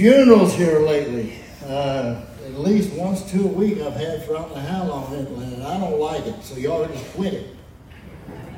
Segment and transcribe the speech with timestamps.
[0.00, 1.34] funerals here lately.
[1.62, 5.14] Uh, at least once, two a week I've had for I don't know how long
[5.14, 5.68] Atlanta.
[5.68, 7.54] I don't like it, so y'all just quit it.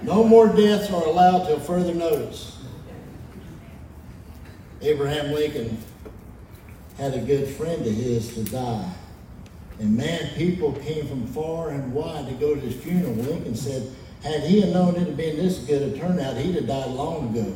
[0.03, 2.61] No more deaths are allowed till further notice.
[4.83, 5.79] Abraham Lincoln
[6.97, 8.93] had a good friend of his to die.
[9.81, 13.15] And man, people came from far and wide to go to his funeral.
[13.15, 13.91] Lincoln said,
[14.23, 17.53] had he known it had been this good a turnout, he'd have died long ago.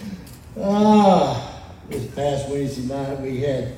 [0.62, 3.76] ah, this past Wednesday night we had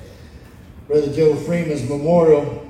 [0.86, 2.66] Brother Joe Freeman's memorial,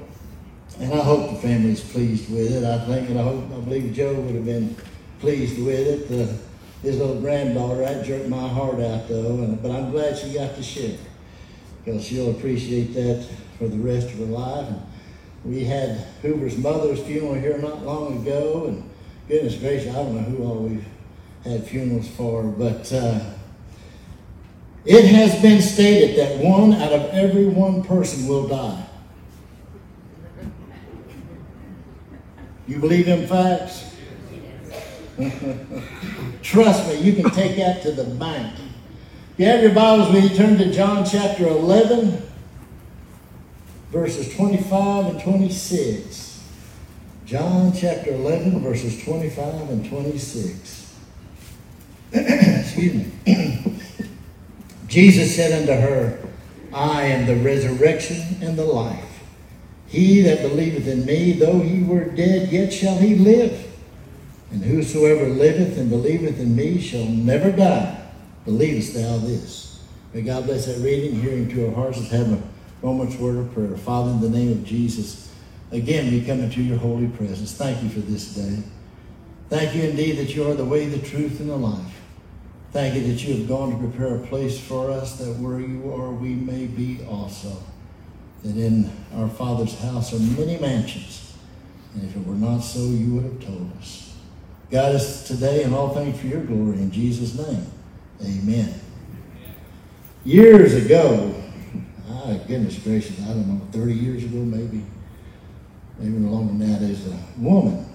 [0.79, 2.65] and I hope the family's pleased with it.
[2.65, 4.77] I think and I hope I believe Joe would have been
[5.21, 6.39] pleased with it.
[6.83, 10.57] His little granddaughter, that jerked my heart out though, and, but I'm glad she got
[10.57, 10.99] to share
[11.85, 13.27] because she'll appreciate that
[13.59, 14.67] for the rest of her life.
[14.69, 14.83] And
[15.45, 18.91] we had Hoover's mother's funeral here not long ago, and
[19.29, 20.85] goodness gracious, I don't know who all we've
[21.45, 23.32] had funerals for, but uh,
[24.85, 28.87] it has been stated that one out of every one person will die.
[32.67, 33.95] You believe in facts?
[36.43, 38.59] Trust me, you can take that to the bank.
[39.33, 42.23] If you have your Bibles you, turn to John chapter 11,
[43.91, 46.43] verses 25 and 26.
[47.25, 50.95] John chapter 11, verses 25 and 26.
[52.13, 53.73] Excuse me.
[54.93, 56.19] Jesus said unto her,
[56.71, 59.23] I am the resurrection and the life.
[59.87, 63.73] He that believeth in me, though he were dead, yet shall he live.
[64.51, 68.07] And whosoever liveth and believeth in me shall never die.
[68.45, 69.83] Believest thou this?
[70.13, 71.97] May God bless that reading, hearing to our hearts.
[71.97, 72.43] Let's have a
[72.83, 73.75] moment's word of prayer.
[73.79, 75.33] Father, in the name of Jesus,
[75.71, 77.55] again we come into your holy presence.
[77.55, 78.63] Thank you for this day.
[79.49, 81.92] Thank you indeed that you are the way, the truth, and the life.
[82.73, 85.93] Thank you that you have gone to prepare a place for us that where you
[85.93, 87.63] are, we may be also.
[88.43, 91.37] That in our Father's house are many mansions.
[91.95, 94.17] And if it were not so, you would have told us.
[94.71, 96.79] Guide us today in all things for your glory.
[96.79, 97.67] In Jesus' name,
[98.23, 98.73] amen.
[100.25, 101.35] Years ago,
[102.09, 104.83] ah, goodness gracious, I don't know, 30 years ago maybe,
[105.99, 107.87] maybe longer than that, is a woman,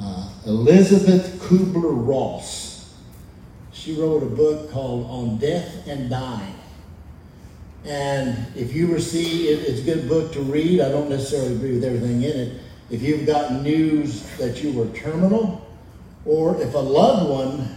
[0.00, 2.67] uh, Elisabeth Kubler-Ross.
[3.88, 6.54] She wrote a book called On Death and Dying.
[7.86, 10.82] And if you receive, it's a good book to read.
[10.82, 12.60] I don't necessarily agree with everything in it.
[12.90, 15.66] If you've got news that you were terminal,
[16.26, 17.76] or if a loved one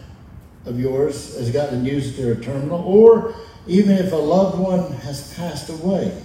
[0.65, 3.33] of yours has gotten news that they're terminal, or
[3.65, 6.21] even if a loved one has passed away.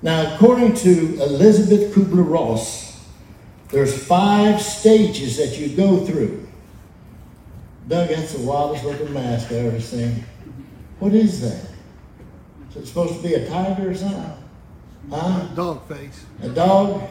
[0.00, 2.98] Now, according to Elisabeth Kubler Ross,
[3.68, 6.48] there's five stages that you go through.
[7.88, 10.24] Doug, that's the wildest looking mask I ever seen.
[10.98, 11.68] What is that?
[12.70, 14.32] Is it supposed to be a tiger or something?
[15.10, 15.46] Huh?
[15.54, 16.24] Dog face.
[16.42, 17.02] A dog?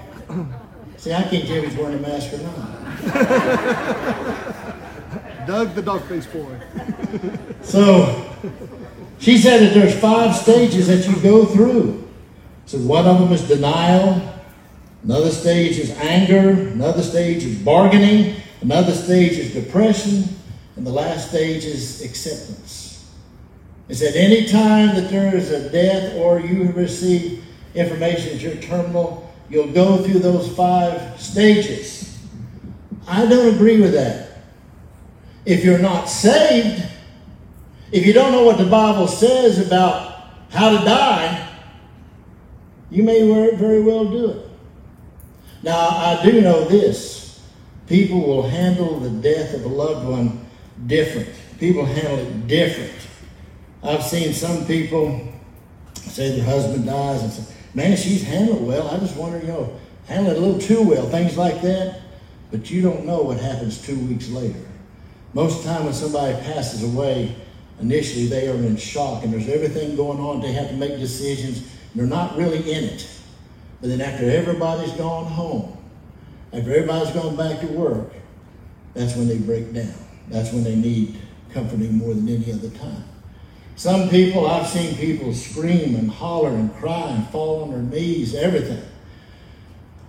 [0.98, 2.68] See, I can't tell if he's wearing a mask or not.
[5.48, 6.60] Doug the dog face boy.
[7.62, 8.32] so
[9.20, 12.08] she said that there's five stages that you go through.
[12.66, 14.22] So one of them is denial.
[15.04, 16.52] Another stage is anger.
[16.52, 18.36] Another stage is bargaining.
[18.62, 20.24] Another stage is depression.
[20.76, 23.12] And the last stage is acceptance.
[23.90, 27.44] It said any time that there is a death or you receive
[27.76, 32.18] information that you're terminal, You'll go through those five stages.
[33.06, 34.30] I don't agree with that.
[35.46, 36.82] If you're not saved,
[37.92, 41.50] if you don't know what the Bible says about how to die,
[42.90, 43.20] you may
[43.56, 44.50] very well do it.
[45.64, 47.42] Now, I do know this.
[47.88, 50.46] People will handle the death of a loved one
[50.88, 51.30] different.
[51.60, 52.94] People handle it different.
[53.84, 55.28] I've seen some people
[55.96, 58.88] say their husband dies and say, man, she's handled well.
[58.90, 62.02] I just wonder, you know, handled a little too well, things like that.
[62.52, 64.60] But you don't know what happens two weeks later.
[65.34, 67.36] Most of the time when somebody passes away,
[67.80, 70.42] initially they are in shock and there's everything going on.
[70.42, 71.72] They have to make decisions.
[71.96, 73.08] They're not really in it.
[73.80, 75.78] But then after everybody's gone home,
[76.54, 78.12] after everybody's gone back to work,
[78.94, 79.94] that's when they break down.
[80.32, 81.18] That's when they need
[81.54, 83.04] comforting more than any other time.
[83.76, 88.34] Some people, I've seen people scream and holler and cry and fall on their knees,
[88.36, 88.84] everything.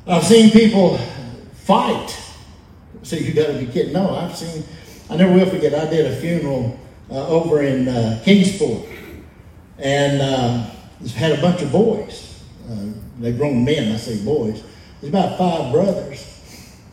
[0.06, 0.98] I've seen people
[1.54, 2.16] fight.
[3.02, 3.92] So you got to be kidding.
[3.92, 4.64] No, I've seen,
[5.10, 6.78] I never will forget, I did a funeral
[7.10, 8.88] uh, over in uh, Kingsport.
[9.78, 10.70] And uh,
[11.16, 12.44] had a bunch of boys.
[12.70, 12.86] Uh,
[13.18, 14.62] they grown men, I say boys.
[15.00, 16.28] There's about five brothers.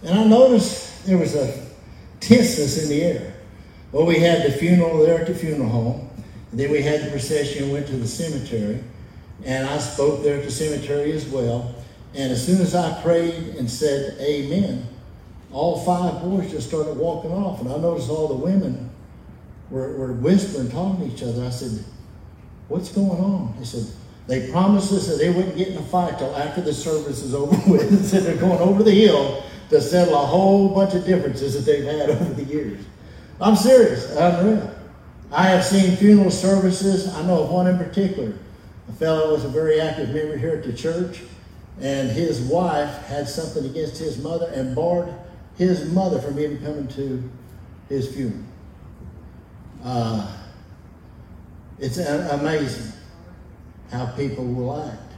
[0.03, 1.68] And I noticed there was a
[2.19, 3.33] tenseness in the air.
[3.91, 6.09] Well, we had the funeral there at the funeral home.
[6.51, 8.83] And then we had the procession and went to the cemetery.
[9.45, 11.75] And I spoke there at the cemetery as well.
[12.13, 14.87] And as soon as I prayed and said amen,
[15.51, 17.61] all five boys just started walking off.
[17.61, 18.89] And I noticed all the women
[19.69, 21.45] were, were whispering, talking to each other.
[21.45, 21.83] I said,
[22.67, 23.55] What's going on?
[23.57, 23.87] They said,
[24.27, 27.33] They promised us that they wouldn't get in a fight till after the service is
[27.33, 27.81] over with.
[27.91, 31.71] and said they're going over the hill to settle a whole bunch of differences that
[31.71, 32.83] they've had over the years.
[33.41, 34.15] I'm serious.
[34.17, 34.75] I'm Unreal.
[35.31, 37.13] I have seen funeral services.
[37.13, 38.33] I know of one in particular.
[38.89, 41.21] A fellow was a very active member here at the church,
[41.79, 45.13] and his wife had something against his mother and barred
[45.57, 47.29] his mother from even coming to
[47.87, 48.43] his funeral.
[49.83, 50.35] Uh,
[51.77, 52.91] it's amazing
[53.91, 55.13] how people will act.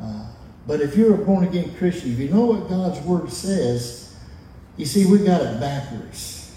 [0.00, 0.26] Uh,
[0.66, 4.16] but if you're a born again Christian, if you know what God's Word says,
[4.76, 6.56] you see, we got it backwards.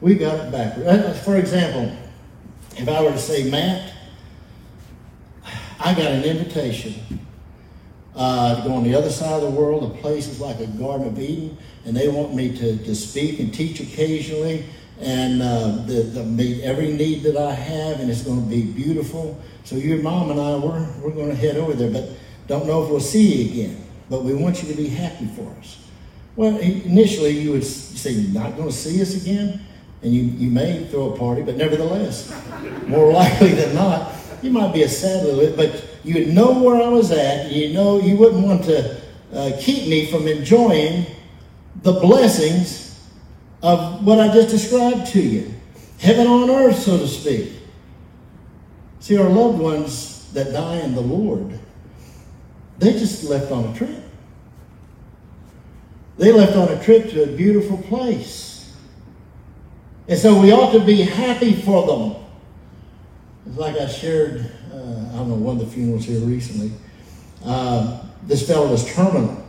[0.00, 0.88] We got it backwards.
[0.88, 1.96] Uh, for example,
[2.76, 3.92] if I were to say, Matt,
[5.80, 6.94] I got an invitation
[8.14, 10.66] uh, to go on the other side of the world, a place is like a
[10.66, 14.64] Garden of Eden, and they want me to, to speak and teach occasionally
[15.00, 18.64] and uh, the, the, meet every need that I have, and it's going to be
[18.64, 19.40] beautiful.
[19.62, 22.10] So your mom and I, we're, we're going to head over there, but
[22.48, 23.84] don't know if we'll see you again.
[24.10, 25.78] But we want you to be happy for us.
[26.34, 29.60] Well, initially you would say, you're not going to see us again?
[30.02, 32.32] And you, you may throw a party, but nevertheless,
[32.86, 34.12] more likely than not,
[34.42, 37.50] you might be a sad little bit, but you would know where I was at.
[37.50, 39.00] You know you wouldn't want to
[39.32, 41.06] uh, keep me from enjoying
[41.82, 43.08] the blessings
[43.62, 45.52] of what I just described to you.
[45.98, 47.52] Heaven on earth, so to speak.
[49.00, 51.58] See, our loved ones that die in the Lord,
[52.78, 54.02] they just left on a trip.
[56.16, 58.74] They left on a trip to a beautiful place.
[60.08, 62.24] And so we ought to be happy for them.
[63.46, 66.72] It's like I shared, uh, I don't know, one of the funerals here recently.
[67.44, 69.44] Uh, this fellow was terminal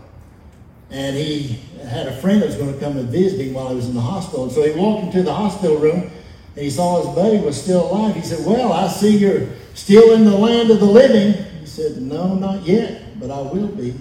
[0.92, 3.76] and he had a friend that was going to come and visit him while he
[3.76, 4.46] was in the hospital.
[4.46, 6.12] And so he walked into the hospital room
[6.56, 8.16] and he saw his buddy was still alive.
[8.16, 11.44] He said, Well, I see you're still in the land of the living.
[11.60, 13.94] He said, No, not yet, but I will be.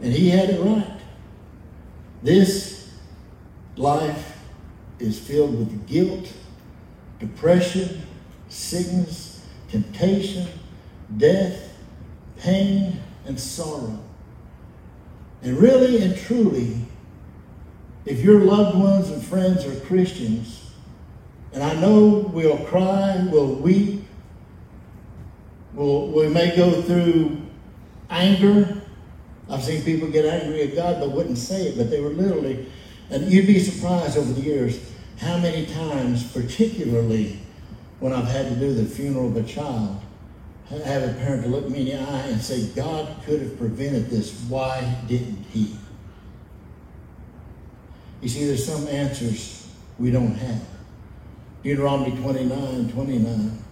[0.00, 1.00] And he had it right.
[2.22, 2.90] This
[3.76, 4.38] life
[4.98, 6.32] is filled with guilt,
[7.18, 8.02] depression,
[8.48, 10.48] sickness, temptation,
[11.16, 11.72] death,
[12.38, 13.98] pain, and sorrow.
[15.42, 16.78] And really and truly,
[18.06, 20.72] if your loved ones and friends are Christians,
[21.52, 24.04] and I know we'll cry, we'll weep,
[25.72, 27.43] we'll, we may go through
[28.14, 28.82] anger.
[29.50, 32.66] I've seen people get angry at God but wouldn't say it, but they were literally,
[33.10, 34.80] and you'd be surprised over the years
[35.18, 37.40] how many times, particularly
[38.00, 40.00] when I've had to do the funeral of a child,
[40.68, 44.08] have a parent to look me in the eye and say, God could have prevented
[44.08, 44.32] this.
[44.48, 45.76] Why didn't he?
[48.22, 49.68] You see, there's some answers
[49.98, 50.62] we don't have.
[51.62, 53.63] Deuteronomy 29, 29.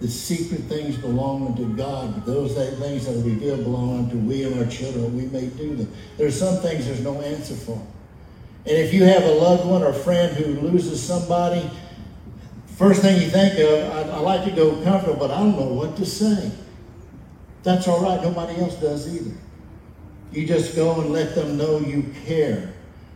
[0.00, 4.44] The secret things belong unto God, but those things that are revealed belong unto we
[4.44, 5.92] and our children, we may do them.
[6.16, 7.86] There's some things there's no answer for.
[8.66, 11.70] And if you have a loved one or friend who loses somebody,
[12.80, 15.66] First thing you think of, I, I like to go comfortable, but I don't know
[15.66, 16.50] what to say.
[17.62, 18.22] That's all right.
[18.22, 19.36] Nobody else does either.
[20.32, 22.72] You just go and let them know you care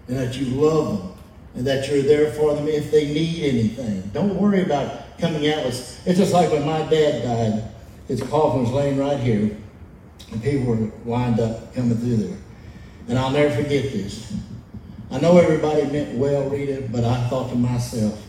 [0.07, 1.13] and that you love them
[1.55, 4.03] and that you're there for them if they need anything.
[4.13, 6.07] Don't worry about coming out with.
[6.07, 7.71] It's just like when my dad died.
[8.09, 9.57] His coffin was laying right here,
[10.31, 12.39] and people were lined up coming through there.
[13.09, 14.35] And I'll never forget this.
[15.11, 18.21] I know everybody meant well, Rita, but I thought to myself,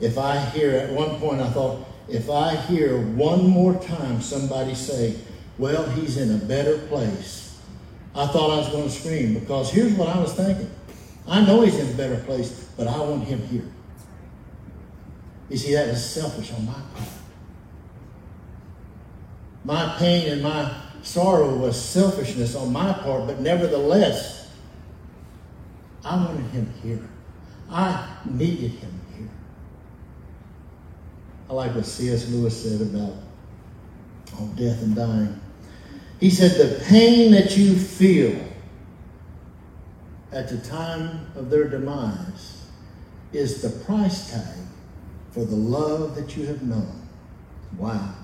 [0.00, 4.74] if I hear, at one point I thought, if I hear one more time somebody
[4.74, 5.14] say,
[5.58, 7.60] well, he's in a better place,
[8.14, 10.70] I thought I was going to scream because here's what I was thinking.
[11.28, 13.64] I know he's in a better place, but I want him here.
[15.48, 17.08] You see, that was selfish on my part.
[19.64, 24.50] My pain and my sorrow was selfishness on my part, but nevertheless,
[26.04, 27.08] I wanted him here.
[27.70, 29.28] I needed him here.
[31.48, 32.28] I like what C.S.
[32.28, 33.14] Lewis said about
[34.38, 35.40] oh, death and dying.
[36.18, 38.40] He said, The pain that you feel
[40.32, 42.66] at the time of their demise
[43.32, 44.62] is the price tag
[45.32, 47.08] for the love that you have known.
[47.78, 48.14] Wow.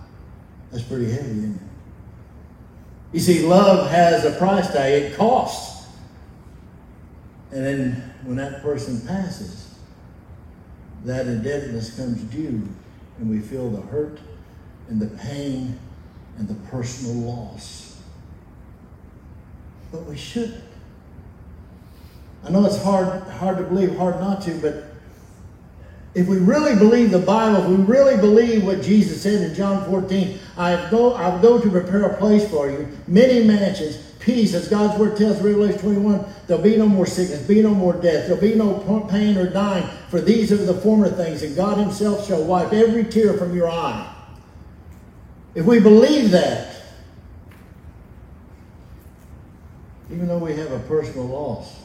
[0.71, 1.63] That's pretty heavy, isn't it?
[3.13, 5.87] You see, love has a price tag, it costs.
[7.51, 9.79] And then when that person passes,
[11.05, 12.69] that indebtedness comes due
[13.19, 14.21] and we feel the hurt
[14.89, 15.79] and the pain
[16.37, 18.01] and the personal loss.
[19.91, 20.65] But we shouldn't.
[22.45, 24.88] I know it's hard, hard to believe, hard not to, but
[26.19, 29.89] if we really believe the Bible, if we really believe what Jesus said in John
[29.89, 34.67] 14, I go, I go to prepare a place for you, many mansions, peace, as
[34.67, 38.41] God's word tells Revelation 21, there'll be no more sickness, be no more death, there'll
[38.41, 42.43] be no pain or dying, for these are the former things, and God himself shall
[42.43, 44.13] wipe every tear from your eye.
[45.55, 46.83] If we believe that,
[50.11, 51.79] even though we have a personal loss,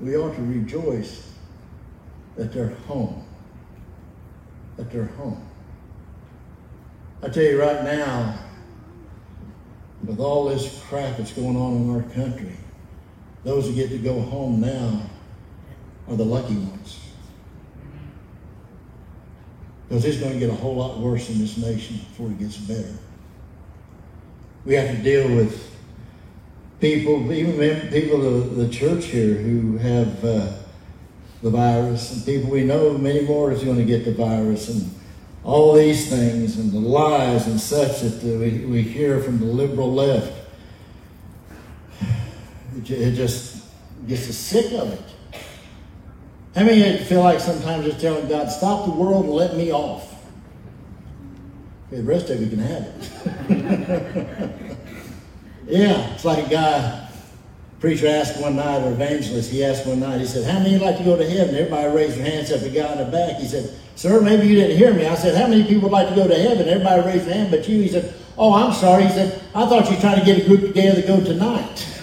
[0.00, 1.33] we ought to rejoice
[2.36, 3.24] that they're home.
[4.76, 5.46] That they're home.
[7.22, 8.38] I tell you right now,
[10.04, 12.52] with all this crap that's going on in our country,
[13.44, 15.02] those who get to go home now
[16.08, 17.00] are the lucky ones.
[19.88, 22.56] Because it's going to get a whole lot worse in this nation before it gets
[22.56, 22.96] better.
[24.64, 25.70] We have to deal with
[26.80, 30.52] people, even people of the church here who have uh,
[31.44, 34.90] the virus, and people we know, many more is going to get the virus, and
[35.44, 39.92] all these things, and the lies and such that we, we hear from the liberal
[39.92, 40.32] left.
[42.86, 43.66] It, just
[44.08, 45.02] gets us sick of it.
[46.56, 49.70] I mean, you feel like sometimes just telling God, stop the world and let me
[49.70, 50.14] off?
[51.88, 53.10] Okay, the rest of you can have it.
[55.66, 57.03] yeah, it's like a guy,
[57.84, 60.96] preacher asked one night, or evangelist, he asked one night, he said, How many like
[60.96, 61.54] to go to heaven?
[61.54, 62.60] Everybody raised their hands up.
[62.60, 65.06] The guy in the back, he said, Sir, maybe you didn't hear me.
[65.06, 66.66] I said, How many people would like to go to heaven?
[66.66, 67.82] Everybody raised their hand but you.
[67.82, 69.02] He said, Oh, I'm sorry.
[69.04, 71.86] He said, I thought you were trying to get a group together to go tonight.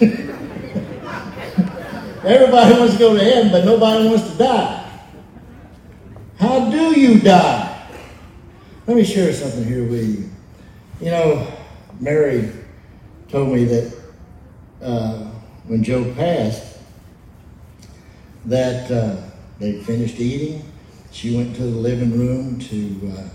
[2.24, 4.88] Everybody wants to go to heaven, but nobody wants to die.
[6.38, 7.88] How do you die?
[8.86, 10.30] Let me share something here with you.
[11.00, 11.52] You know,
[11.98, 12.52] Mary
[13.28, 13.92] told me that
[14.80, 15.31] uh,
[15.64, 16.78] when Joe passed,
[18.46, 19.16] that uh,
[19.58, 20.64] they finished eating.
[21.12, 23.28] She went to the living room to uh,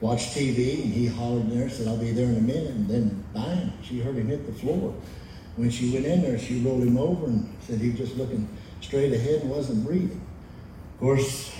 [0.00, 2.70] watch TV, and he hollered in there, said, I'll be there in a minute.
[2.70, 4.94] And then, bang, she heard him hit the floor.
[5.56, 8.48] When she went in there, she rolled him over and said he was just looking
[8.80, 10.20] straight ahead and wasn't breathing.
[10.94, 11.54] Of course,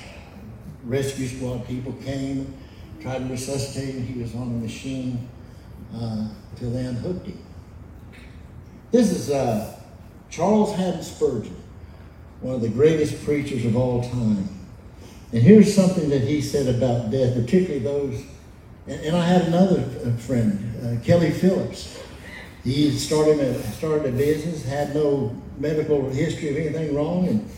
[0.85, 2.53] rescue squad people came,
[3.01, 4.05] tried to resuscitate him.
[4.05, 5.29] He was on a machine
[5.95, 7.39] uh, until they unhooked him.
[8.91, 9.81] This is uh,
[10.31, 11.57] Charles Haddon Spurgeon,
[12.41, 14.49] one of the greatest preachers of all time.
[15.33, 18.23] And here's something that he said about death, particularly those.
[18.87, 22.01] And, and I had another uh, friend, uh, Kelly Phillips.
[22.63, 27.51] He started a, started a business, had no medical history of anything wrong, and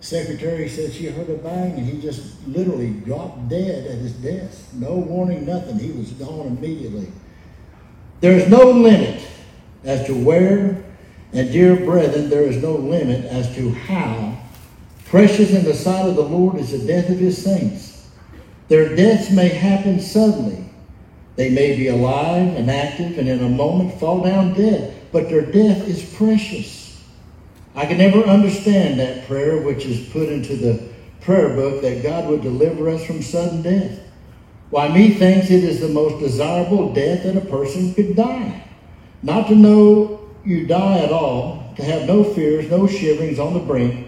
[0.00, 4.74] secretary said she heard a bang, and he just literally dropped dead at his desk.
[4.74, 5.78] No warning, nothing.
[5.78, 7.08] He was gone immediately.
[8.20, 9.22] There is no limit
[9.84, 10.84] as to where,
[11.32, 14.38] and dear brethren, there is no limit as to how
[15.06, 18.08] precious in the sight of the Lord is the death of his saints.
[18.68, 20.64] Their deaths may happen suddenly,
[21.36, 25.44] they may be alive and active and in a moment fall down dead, but their
[25.44, 27.02] death is precious.
[27.74, 30.82] I can never understand that prayer which is put into the
[31.22, 33.98] prayer book that God would deliver us from sudden death.
[34.70, 38.64] Why, methinks it is the most desirable death that a person could die.
[39.22, 43.60] Not to know you die at all, to have no fears, no shiverings on the
[43.60, 44.06] brink,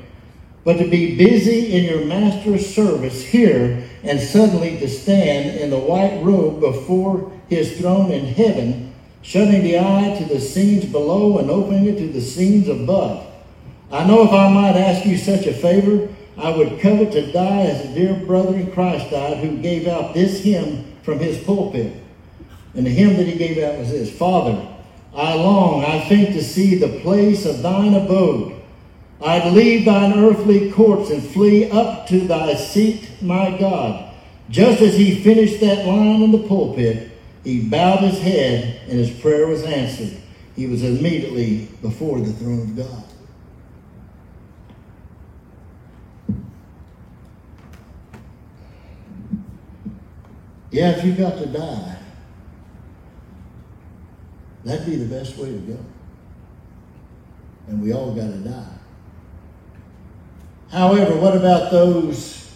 [0.65, 5.79] but to be busy in your master's service here and suddenly to stand in the
[5.79, 11.51] white robe before his throne in heaven, shutting the eye to the scenes below and
[11.51, 13.27] opening it to the scenes above.
[13.91, 17.63] I know if I might ask you such a favor, I would covet to die
[17.63, 21.93] as a dear brother in Christ died who gave out this hymn from his pulpit.
[22.75, 24.74] And the hymn that he gave out was this Father,
[25.15, 28.61] I long, I think, to see the place of thine abode.
[29.23, 34.13] I'd leave thine earthly courts and flee up to thy seat, my God.
[34.51, 37.13] Just as he finished that line in the pulpit,
[37.45, 40.21] he bowed his head and his prayer was answered.
[40.57, 43.05] He was immediately before the throne of God.
[50.71, 51.99] Yeah, if you've got to die,
[54.65, 55.79] that'd be the best way to go.
[57.69, 58.79] And we all got to die.
[60.71, 62.51] However, what about those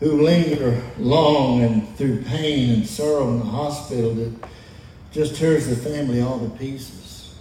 [0.00, 4.32] who linger long and through pain and sorrow in the hospital that
[5.12, 7.34] just tears the family all to pieces?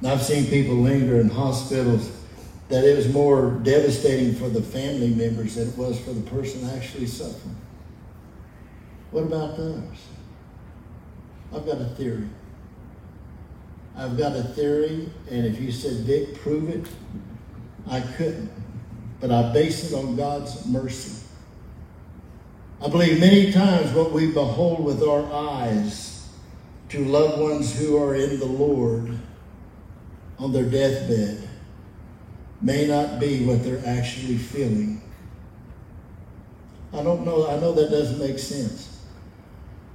[0.00, 2.10] And I've seen people linger in hospitals
[2.68, 6.68] that it was more devastating for the family members than it was for the person
[6.70, 7.56] actually suffering.
[9.10, 9.82] What about those?
[11.54, 12.28] I've got a theory.
[13.98, 16.86] I've got a theory, and if you said, Vic, prove it,
[17.90, 18.48] I couldn't.
[19.20, 21.24] But I base it on God's mercy.
[22.80, 26.28] I believe many times what we behold with our eyes
[26.90, 29.18] to loved ones who are in the Lord
[30.38, 31.48] on their deathbed
[32.62, 35.02] may not be what they're actually feeling.
[36.92, 37.48] I don't know.
[37.48, 38.97] I know that doesn't make sense.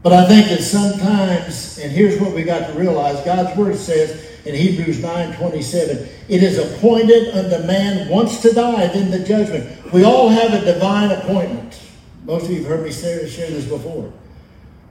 [0.03, 4.29] But I think that sometimes, and here's what we got to realize God's word says
[4.45, 9.93] in Hebrews 9 27, it is appointed unto man once to die, then the judgment.
[9.93, 11.79] We all have a divine appointment.
[12.25, 14.11] Most of you have heard me share, share this before.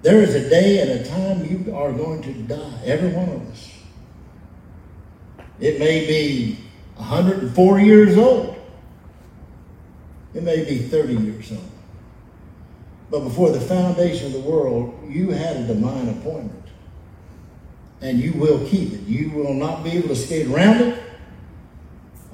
[0.00, 3.50] There is a day and a time you are going to die, every one of
[3.50, 3.71] us.
[5.61, 6.59] It may be
[6.97, 8.57] 104 years old.
[10.35, 11.72] It may be 30 years old.
[13.12, 16.64] But before the foundation of the world, you had a divine appointment.
[18.00, 19.00] And you will keep it.
[19.00, 20.99] You will not be able to skate around it.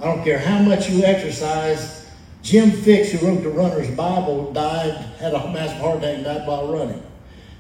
[0.01, 2.07] I don't care how much you exercise.
[2.43, 6.73] Jim Fixx, who wrote the Runner's Bible, died, had a massive heart attack, died while
[6.73, 7.03] running.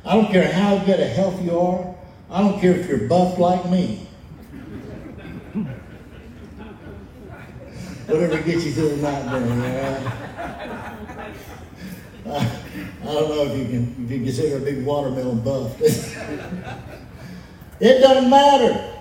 [0.04, 1.96] I don't care how good a health you are.
[2.30, 4.06] I don't care if you're buff like me.
[8.06, 10.12] Whatever gets you through the night, man.
[12.30, 12.57] I,
[13.02, 15.80] I don't know if you can if you consider a big watermelon buff.
[17.80, 18.94] it doesn't matter.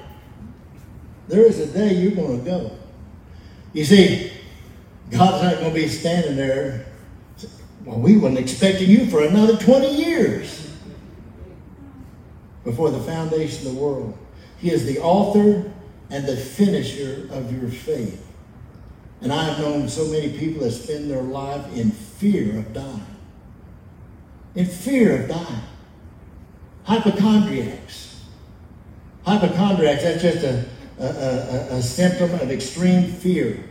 [1.28, 2.72] There is a day you're going to go.
[3.74, 4.32] You see,
[5.10, 6.86] God's not going to be standing there.
[7.84, 10.72] Well, we weren't expecting you for another 20 years
[12.64, 14.18] before the foundation of the world.
[14.60, 15.72] He is the author
[16.10, 18.26] and the finisher of your faith.
[19.22, 23.17] And I have known so many people that spend their life in fear of dying.
[24.58, 25.62] In fear of dying.
[26.84, 28.24] Hypochondriacs.
[29.24, 30.66] Hypochondriacs, that's just a,
[31.00, 33.64] a, a, a symptom of extreme fear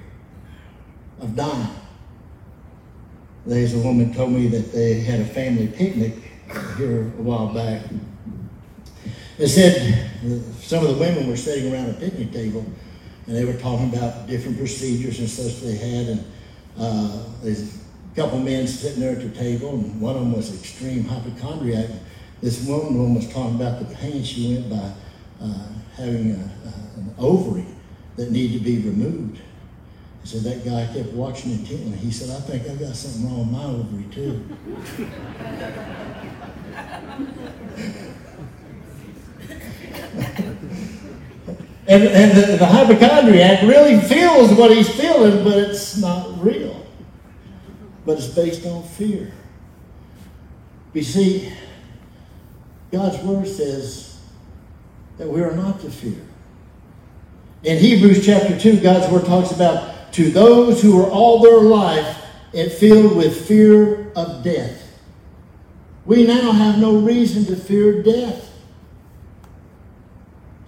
[1.20, 1.74] of dying.
[3.46, 6.14] There's a woman told me that they had a family picnic
[6.76, 7.82] here a while back.
[9.38, 10.08] They said
[10.60, 12.64] some of the women were sitting around a picnic table
[13.26, 16.06] and they were talking about different procedures and such they had.
[16.06, 16.24] And
[16.78, 17.24] uh,
[18.16, 21.90] couple men sitting there at the table, and one of them was extreme hypochondriac.
[22.40, 24.90] This woman was talking about the pain she went by
[25.42, 27.66] uh, having a, a, an ovary
[28.16, 29.40] that needed to be removed.
[30.24, 31.98] So that guy kept watching intently.
[31.98, 34.56] He said, I think I got something wrong with my ovary too.
[41.88, 46.85] And, and the, the hypochondriac really feels what he's feeling, but it's not real.
[48.06, 49.32] But it's based on fear.
[50.94, 51.52] You see,
[52.90, 54.18] God's word says
[55.18, 56.24] that we are not to fear.
[57.64, 62.22] In Hebrews chapter 2, God's word talks about to those who are all their life
[62.78, 64.82] filled with fear of death.
[66.06, 68.50] We now have no reason to fear death.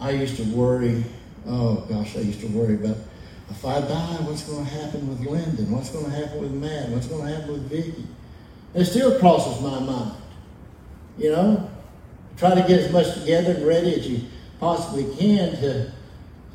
[0.00, 1.04] I used to worry,
[1.46, 2.96] oh gosh, I used to worry about
[3.50, 5.62] if I die, what's going to happen with Linda?
[5.62, 6.90] What's going to happen with Matt?
[6.90, 8.06] What's going to happen with Vicky?
[8.74, 10.12] It still crosses my mind.
[11.16, 11.70] You know,
[12.36, 14.28] try to get as much together and ready as you
[14.60, 15.92] possibly can to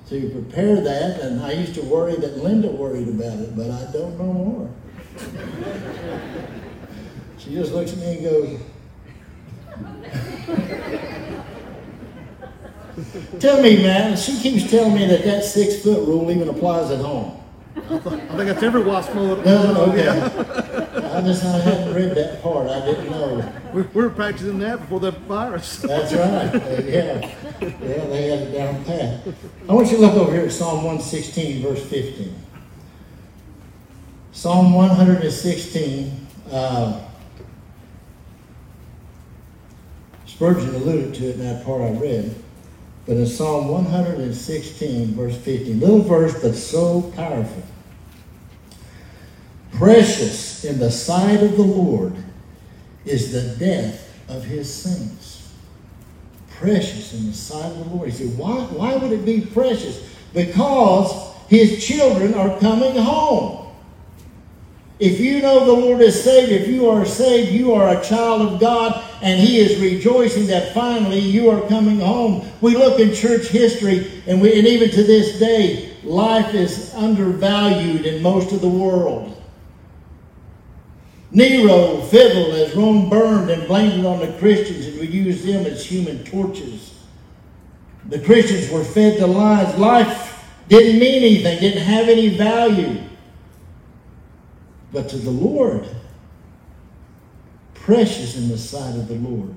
[0.10, 1.21] to prepare that.
[1.21, 4.69] And I used to worry that Linda worried about it, but I don't know more.
[7.38, 8.60] she just looks at me and goes,
[13.39, 16.99] Tell me, man, she keeps telling me that that six foot rule even applies at
[16.99, 17.39] home.
[17.75, 19.43] I think that's every wasp mower.
[19.43, 20.08] No, okay.
[20.08, 22.67] I just I hadn't read that part.
[22.67, 23.51] I didn't know.
[23.73, 25.77] We we were practicing that before the virus.
[25.77, 26.53] That's right.
[26.86, 27.36] Yeah.
[27.62, 29.27] Yeah, they had it down pat.
[29.67, 32.36] I want you to look over here at Psalm 116, verse 15.
[34.34, 36.27] Psalm 116.
[36.51, 36.99] Uh,
[40.25, 42.42] Spurgeon alluded to it in that part I read.
[43.06, 47.63] But in Psalm 116, verse 15, little verse, but so powerful.
[49.74, 52.16] Precious in the sight of the Lord
[53.06, 55.54] is the death of his saints.
[56.58, 58.08] Precious in the sight of the Lord.
[58.08, 60.10] You see, why, why would it be precious?
[60.34, 63.62] Because his children are coming home.
[64.99, 68.41] If you know the Lord is saved, if you are saved, you are a child
[68.41, 72.47] of God, and He is rejoicing that finally you are coming home.
[72.62, 78.06] We look in church history, and, we, and even to this day, life is undervalued
[78.06, 79.34] in most of the world.
[81.34, 85.65] Nero fiddled as Rome burned and blamed it on the Christians and we used them
[85.65, 86.93] as human torches.
[88.06, 89.75] The Christians were fed the lies.
[89.79, 93.01] Life didn't mean anything, didn't have any value.
[94.93, 95.88] But to the Lord,
[97.73, 99.56] precious in the sight of the Lord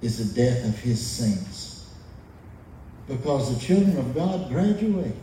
[0.00, 1.90] is the death of his saints.
[3.08, 5.16] Because the children of God graduate,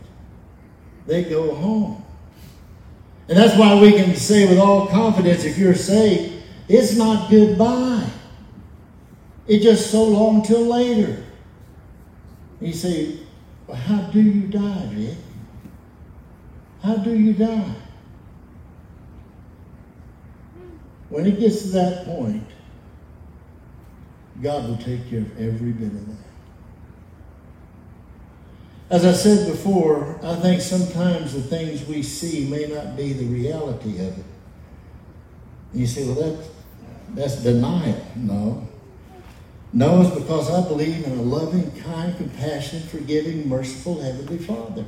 [1.06, 2.04] they go home.
[3.28, 8.08] And that's why we can say with all confidence if you're saved, it's not goodbye.
[9.46, 11.24] It's just so long till later.
[12.60, 13.18] you say,
[13.66, 15.16] well, how do you die, Vic?
[16.82, 17.74] How do you die?
[21.12, 22.46] When it gets to that point,
[24.40, 26.24] God will take care of every bit of that.
[28.88, 33.26] As I said before, I think sometimes the things we see may not be the
[33.26, 34.24] reality of it.
[35.74, 36.48] You say, well, that,
[37.14, 38.06] that's denial.
[38.16, 38.66] No.
[39.74, 44.86] No, it's because I believe in a loving, kind, compassionate, forgiving, merciful Heavenly Father.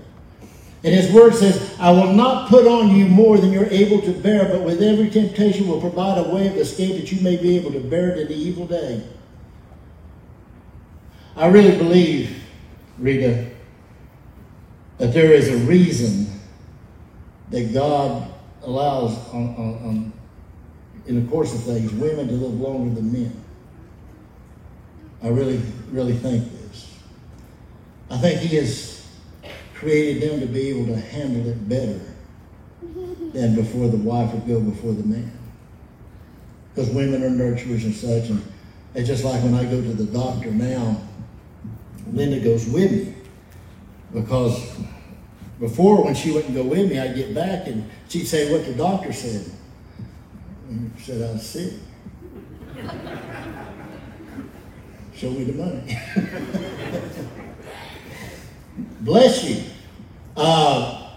[0.84, 4.12] And His Word says, I will not put on you more than you're able to
[4.12, 7.56] bear, but with every temptation will provide a way of escape that you may be
[7.56, 9.02] able to bear it in the evil day.
[11.36, 12.38] I really believe,
[12.98, 13.50] Rita,
[14.98, 16.26] that there is a reason
[17.48, 18.30] that God
[18.62, 20.12] allows on, on, on,
[21.06, 23.44] in the course of things women to live longer than men.
[25.22, 26.94] I really, really think this.
[28.10, 28.93] I think He has
[29.84, 32.00] created them to be able to handle it better
[33.34, 35.30] than before the wife would go before the man.
[36.74, 38.42] Because women are nurturers and such, and
[38.94, 41.02] it's just like when I go to the doctor now,
[42.10, 43.14] Linda goes with me
[44.14, 44.74] because
[45.60, 48.72] before when she wouldn't go with me, I'd get back and she'd say what the
[48.72, 49.44] doctor said.
[50.70, 51.74] And said I was sick.
[55.14, 55.98] Show me the money.
[59.00, 59.73] Bless you.
[60.36, 61.10] Uh,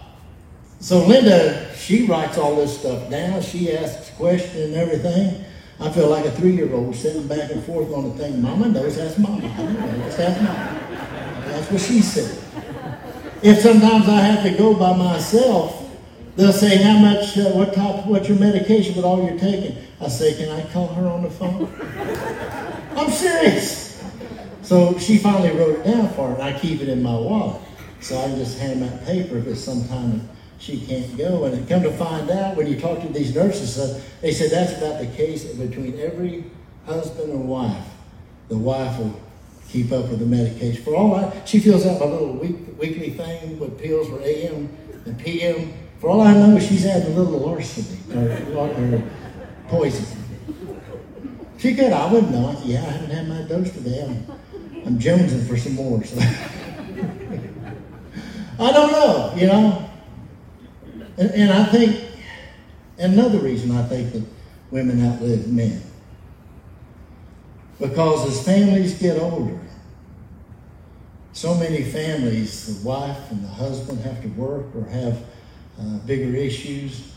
[0.80, 3.42] so Linda, she writes all this stuff down.
[3.42, 5.44] She asks questions and everything.
[5.80, 8.42] I feel like a three-year-old sitting back and forth on the thing.
[8.42, 9.46] Mama knows that's mama.
[9.46, 10.80] I know, that's mama.
[11.46, 12.36] That's what she said.
[13.42, 15.88] If sometimes I have to go by myself,
[16.34, 19.76] they'll say, how much, uh, what type, what's your medication, what all you're taking?
[20.00, 21.72] I say, can I call her on the phone?
[22.96, 24.02] I'm serious.
[24.62, 27.62] So she finally wrote it down for her, I keep it in my wallet.
[28.00, 31.44] So I just hand that paper if it's sometime she can't go.
[31.44, 34.78] And come to find out when you talk to these nurses, uh, they said that's
[34.78, 36.44] about the case between every
[36.86, 37.86] husband and wife.
[38.48, 39.20] The wife will
[39.68, 40.82] keep up with the medication.
[40.82, 44.68] For all I, she fills out my little week, weekly thing with pills for AM
[45.04, 45.72] and PM.
[46.00, 49.02] For all I know, she's adding a little larceny or, or
[49.68, 50.06] poison.
[51.58, 51.92] She could.
[51.92, 52.56] I wouldn't know.
[52.64, 54.04] Yeah, I haven't had my dose today.
[54.04, 56.02] I'm, I'm jonesing for some more.
[56.04, 56.20] So.
[58.58, 59.90] I don't know, you know.
[61.16, 62.00] And, and I think
[62.98, 64.24] another reason I think that
[64.70, 65.82] women outlive men
[67.78, 69.58] because as families get older,
[71.32, 75.24] so many families, the wife and the husband have to work or have
[75.80, 77.12] uh, bigger issues.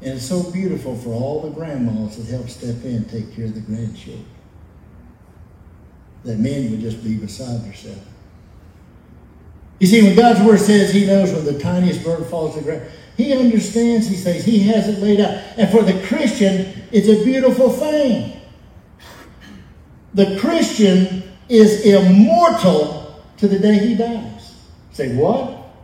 [0.00, 3.46] And it's so beautiful for all the grandmas that help step in and take care
[3.46, 4.24] of the grandchildren.
[6.24, 8.11] That men would just be beside themselves.
[9.82, 12.64] You see, when God's word says he knows when the tiniest bird falls to the
[12.64, 15.42] ground, he understands, he says, he has it laid out.
[15.56, 18.40] And for the Christian, it's a beautiful thing.
[20.14, 24.54] The Christian is immortal to the day he dies.
[24.92, 25.74] Say, what?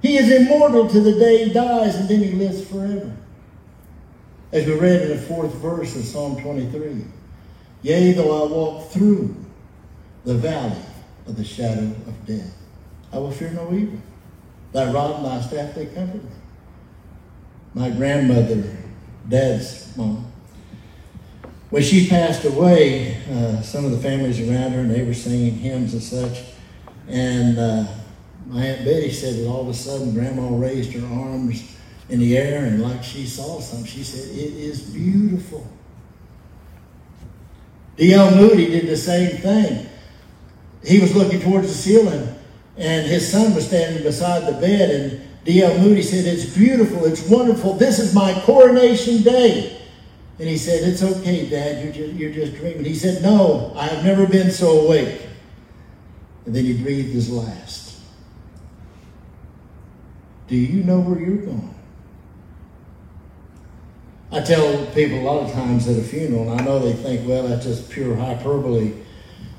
[0.00, 3.14] He is immortal to the day he dies, and then he lives forever.
[4.52, 7.04] As we read in the fourth verse of Psalm 23
[7.82, 9.36] Yea, though I walk through
[10.24, 10.80] the valley
[11.26, 12.61] of the shadow of death,
[13.12, 13.98] I will fear no evil.
[14.72, 16.30] Thy rod and thy staff, they comfort me.
[17.74, 18.76] My grandmother,
[19.28, 20.32] dad's mom,
[21.72, 25.54] when she passed away, uh, some of the families around her, and they were singing
[25.54, 26.44] hymns and such.
[27.08, 27.86] And uh,
[28.46, 31.74] my Aunt Betty said that all of a sudden Grandma raised her arms
[32.10, 35.66] in the air, and like she saw something, she said, It is beautiful.
[37.96, 38.36] D.L.
[38.36, 39.86] Moody did the same thing.
[40.84, 42.34] He was looking towards the ceiling,
[42.76, 45.78] and his son was standing beside the bed, and D.L.
[45.78, 47.74] Moody said, It's beautiful, it's wonderful.
[47.74, 49.78] This is my coronation day.
[50.38, 52.84] And he said, It's okay, Dad, you're just, you're just dreaming.
[52.84, 55.26] He said, No, I have never been so awake.
[56.46, 58.00] And then he breathed his last.
[60.48, 61.74] Do you know where you're going?
[64.32, 67.28] I tell people a lot of times at a funeral, and I know they think,
[67.28, 68.94] well, that's just pure hyperbole.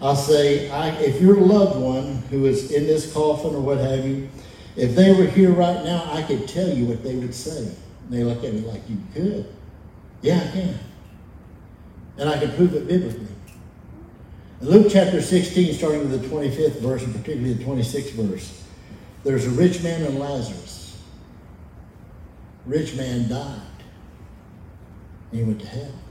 [0.03, 4.05] I'll say, I, if your loved one who is in this coffin or what have
[4.05, 4.29] you,
[4.75, 7.59] if they were here right now, I could tell you what they would say.
[7.59, 7.77] And
[8.09, 9.45] they look at me like, you could?
[10.21, 10.79] Yeah, I can.
[12.17, 13.27] And I can prove it biblically.
[14.59, 18.61] In Luke chapter 16, starting with the 25th verse, and particularly the 26th verse,
[19.23, 21.01] there's a rich man and Lazarus.
[22.65, 23.61] Rich man died.
[25.31, 26.02] And he went to hell.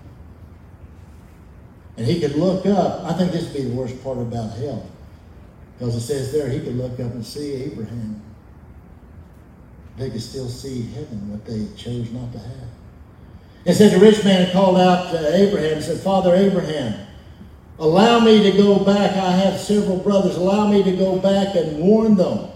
[1.97, 3.05] And he could look up.
[3.05, 4.87] I think this would be the worst part about hell.
[5.79, 8.23] Because it says there he could look up and see Abraham.
[9.99, 12.69] They could still see heaven, what they chose not to have.
[13.65, 17.07] It said the rich man called out to Abraham and said, Father Abraham,
[17.79, 19.13] allow me to go back.
[19.13, 20.37] I have several brothers.
[20.37, 22.51] Allow me to go back and warn them.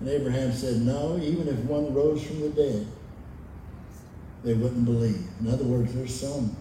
[0.00, 2.86] And Abraham said, No, even if one rose from the dead,
[4.42, 5.26] they wouldn't believe.
[5.40, 6.54] In other words, there's some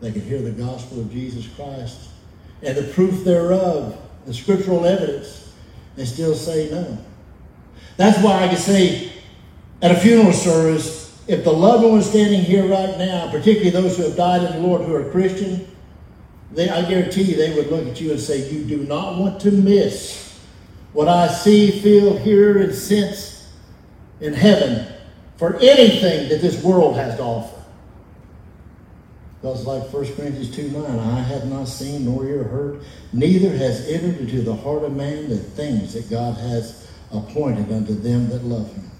[0.00, 2.10] they could hear the gospel of Jesus Christ
[2.62, 5.52] and the proof thereof, the scriptural evidence,
[5.96, 6.98] and still say no.
[7.96, 9.12] That's why I can say
[9.82, 14.04] at a funeral service, if the loved one standing here right now, particularly those who
[14.04, 15.66] have died in the Lord who are Christian,
[16.52, 19.40] they, I guarantee you they would look at you and say, You do not want
[19.40, 20.38] to miss
[20.92, 23.52] what I see, feel, hear, and sense
[24.20, 24.86] in heaven
[25.36, 27.62] for anything that this world has to offer.
[29.40, 33.86] Because like 1 Corinthians 2 9, I have not seen nor ear heard, neither has
[33.88, 38.44] entered into the heart of man the things that God has appointed unto them that
[38.44, 38.90] love him.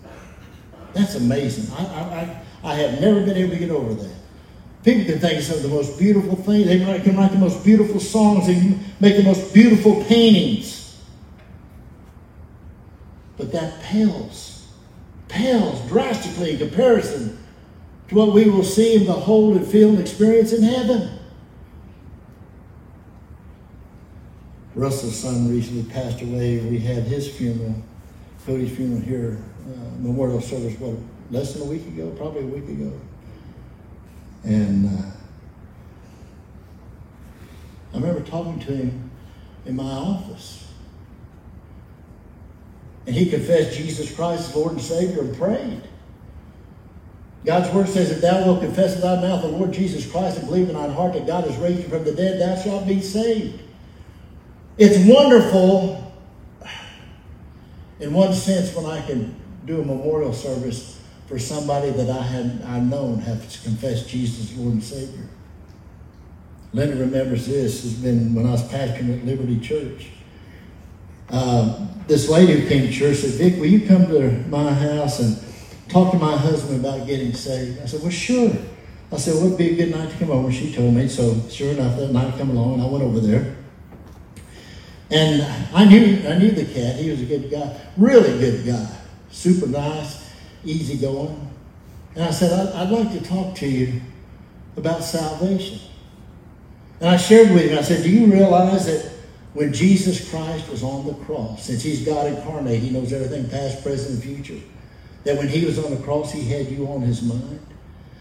[0.92, 1.72] That's amazing.
[1.74, 4.14] I, I, I, have never been able to get over that.
[4.82, 6.66] People can think some of the most beautiful things.
[6.66, 8.46] They can write the most beautiful songs.
[8.46, 10.96] They can make the most beautiful paintings.
[13.36, 14.68] But that pales,
[15.28, 17.38] pales drastically in comparison
[18.08, 21.18] to what we will see and behold and feel and experience in heaven.
[24.74, 26.58] Russell's son recently passed away.
[26.60, 27.74] We had his funeral,
[28.44, 30.96] Cody's funeral here, uh, memorial service, what,
[31.30, 32.92] less than a week ago, probably a week ago.
[34.44, 35.10] And uh,
[37.94, 39.10] I remember talking to him
[39.64, 40.70] in my office.
[43.06, 45.82] And he confessed Jesus Christ as Lord and Savior and prayed.
[47.46, 50.48] God's word says, If thou wilt confess with thy mouth the Lord Jesus Christ and
[50.48, 53.00] believe in thine heart that God has raised him from the dead, thou shalt be
[53.00, 53.62] saved.
[54.76, 56.12] It's wonderful
[58.00, 62.62] in one sense when I can do a memorial service for somebody that I had
[62.66, 65.28] I known have confessed Jesus Lord and Savior.
[66.72, 67.84] Linda remembers this.
[67.84, 70.08] Has been when I was pastoring at Liberty Church.
[71.30, 75.20] Uh, this lady who came to church said, "Vic, will you come to my house
[75.20, 75.45] and
[75.88, 78.52] talk to my husband about getting saved?" I said, "Well, sure."
[79.12, 81.08] I said, "Well, it'd be a good night to come over." She told me.
[81.08, 83.56] So, sure enough, that night come along, and I went over there.
[85.10, 86.96] And I knew I knew the cat.
[86.96, 88.88] He was a good guy, really good guy,
[89.30, 90.30] super nice,
[90.64, 91.46] easy going.
[92.16, 94.00] And I said, I'd, like to talk to you
[94.78, 95.78] about salvation.
[96.98, 99.12] And I shared with him, I said, Do you realize that
[99.52, 103.82] when Jesus Christ was on the cross, since he's God incarnate, he knows everything past,
[103.82, 104.64] present, and future,
[105.26, 107.60] that when he was on the cross, he had you on his mind?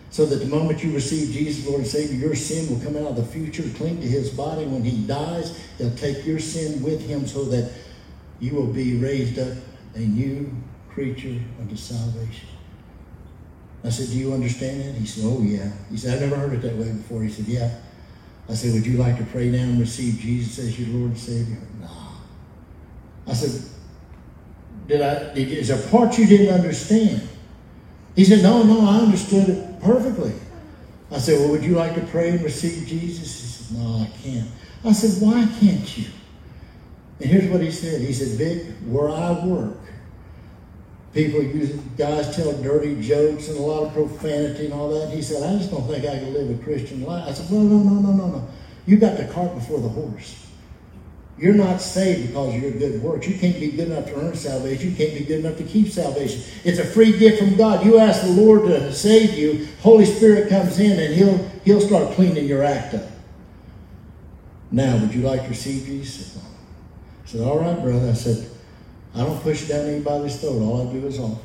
[0.10, 3.12] So that the moment you receive Jesus, Lord and Savior, your sin will come out
[3.12, 4.66] of the future, cling to his body.
[4.66, 7.72] When he dies, he'll take your sin with him so that
[8.40, 9.56] you will be raised up
[9.94, 10.52] a new
[10.90, 12.50] creature unto salvation.
[13.84, 14.96] I said, Do you understand that?
[14.96, 15.72] He said, Oh, yeah.
[15.92, 17.22] He said, I've never heard it that way before.
[17.22, 17.70] He said, Yeah.
[18.50, 21.20] I said, Would you like to pray now and receive Jesus as your Lord and
[21.20, 21.60] Savior?
[21.82, 21.90] No.
[23.28, 23.75] I said,
[24.88, 27.28] Did I, did, is there part you didn't understand?
[28.16, 30.34] He said, No, no, I understood it perfectly.
[31.12, 33.42] I said, Well, would you like to pray and receive Jesus?
[33.42, 34.48] He said, No, I can't.
[34.84, 36.06] I said, Why can't you?
[37.20, 38.02] And here's what he said.
[38.02, 39.78] He said, Vic, where I work,
[41.14, 45.14] people use guys tell dirty jokes and a lot of profanity and all that.
[45.14, 47.28] He said, I just don't think I can live a Christian life.
[47.28, 48.48] I said, Well, no, no, no, no, no.
[48.86, 50.45] You got the cart before the horse.
[51.38, 53.28] You're not saved because of your good works.
[53.28, 54.92] You can't be good enough to earn salvation.
[54.92, 56.42] You can't be good enough to keep salvation.
[56.64, 57.86] It's a free gift from God.
[57.86, 62.14] You ask the Lord to save you, Holy Spirit comes in and He'll He'll start
[62.16, 63.04] cleaning your act up.
[64.72, 66.38] Now, would you like to receive Jesus?
[66.38, 68.10] I said, All right, brother.
[68.10, 68.50] I said,
[69.14, 70.62] I don't push down anybody's throat.
[70.62, 71.42] All I do is offer.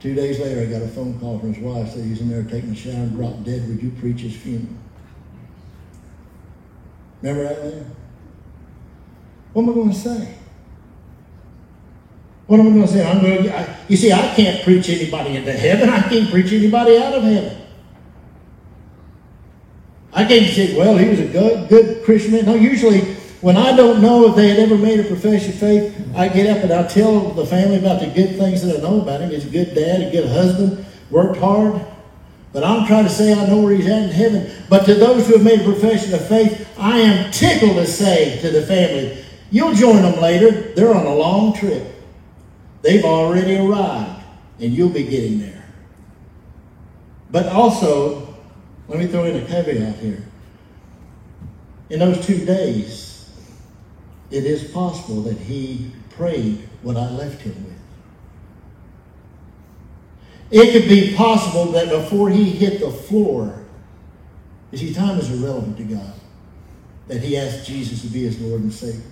[0.00, 1.92] Two days later, I got a phone call from his wife.
[1.92, 3.68] Said he's in there taking a shower and dropped dead.
[3.68, 4.74] Would you preach his funeral?
[7.22, 7.96] Remember that, man?
[9.52, 10.34] What am I going to say?
[12.46, 13.08] What am I going to say?
[13.08, 15.88] I'm going to, you see, I can't preach anybody into heaven.
[15.88, 17.56] I can't preach anybody out of heaven.
[20.12, 22.46] I can't say, well, he was a good, good Christian man.
[22.46, 23.00] No, usually
[23.40, 26.56] when I don't know if they had ever made a profession of faith, I get
[26.56, 29.30] up and I tell the family about the good things that I know about him.
[29.30, 31.80] He's a good dad, a good husband, worked hard.
[32.52, 34.50] But I'm trying to say I know where he's at in heaven.
[34.68, 38.40] But to those who have made a profession of faith, I am tickled to say
[38.40, 40.72] to the family, you'll join them later.
[40.74, 41.86] They're on a long trip.
[42.82, 44.24] They've already arrived,
[44.58, 45.64] and you'll be getting there.
[47.30, 48.36] But also,
[48.88, 50.24] let me throw in a caveat here.
[51.90, 53.30] In those two days,
[54.30, 57.74] it is possible that he prayed what I left him with.
[60.50, 63.64] It could be possible that before he hit the floor,
[64.72, 66.14] you see, time is irrelevant to God,
[67.08, 69.02] that he asked Jesus to be his Lord and Savior.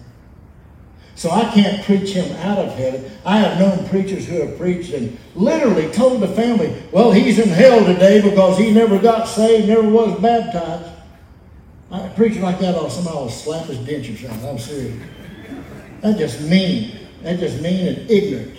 [1.19, 3.11] So I can't preach him out of heaven.
[3.25, 7.49] I have known preachers who have preached and literally told the family, well, he's in
[7.49, 10.89] hell today because he never got saved, never was baptized.
[11.91, 14.49] I preach like that or somebody will slap his dentures out.
[14.49, 14.97] I'm serious.
[16.03, 16.97] That's just mean.
[17.23, 18.57] That's just mean and ignorant.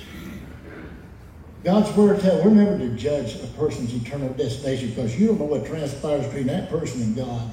[1.63, 5.45] God's word tells we're never to judge a person's eternal destination because you don't know
[5.45, 7.51] what transpires between that person and God.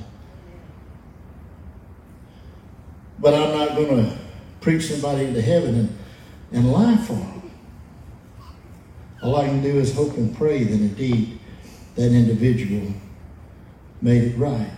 [3.20, 4.25] But I'm not going to
[4.66, 5.98] preach somebody into heaven and,
[6.50, 7.52] and lie for them.
[9.22, 11.38] All I can do is hope and pray that indeed
[11.94, 12.92] that individual
[14.02, 14.76] made it right.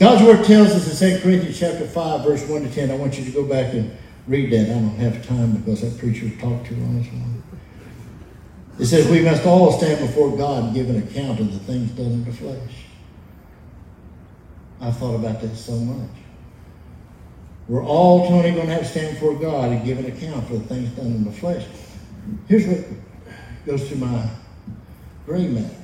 [0.00, 2.90] God's word tells us in 2 Corinthians chapter 5, verse 1 to 10.
[2.90, 4.70] I want you to go back and read that.
[4.70, 7.44] I don't have time because that preacher talked too long this morning.
[8.80, 11.92] It says, We must all stand before God and give an account of the things
[11.92, 12.86] done in the flesh.
[14.80, 16.25] I've thought about that so much.
[17.68, 20.54] We're all, Tony, going to have to stand before God and give an account for
[20.54, 21.64] the things done in the flesh.
[22.48, 22.84] Here's what
[23.64, 24.28] goes to my
[25.24, 25.74] gray matter.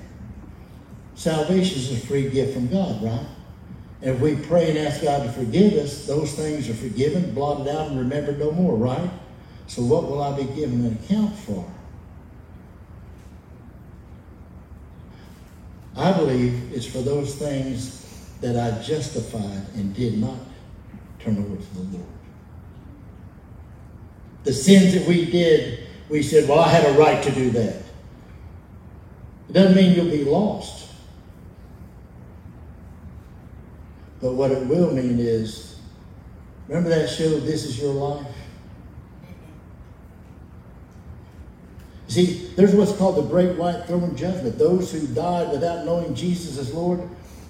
[1.16, 3.26] Salvation is a free gift from God, right?
[4.00, 7.68] And if we pray and ask God to forgive us, those things are forgiven, blotted
[7.68, 9.10] out, and remembered no more, right?
[9.66, 11.68] So what will I be given an account for?
[15.96, 18.00] I believe it's for those things
[18.40, 20.36] that I justified and did not
[21.22, 22.06] turn over to the Lord.
[24.44, 27.76] The sins that we did, we said, well, I had a right to do that.
[29.48, 30.90] It doesn't mean you'll be lost.
[34.20, 35.80] But what it will mean is,
[36.68, 38.26] remember that show, This Is Your Life?
[42.08, 44.58] See, there's what's called the great white throne judgment.
[44.58, 47.00] Those who died without knowing Jesus as Lord,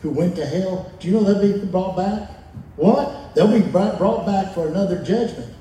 [0.03, 2.31] who went to hell, do you know they'll be brought back?
[2.77, 3.22] What?
[3.35, 5.55] They'll be brought back for another judgment.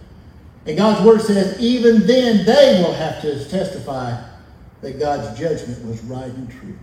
[0.65, 4.21] And God's word says, even then they will have to testify
[4.81, 6.77] that God's judgment was right and true.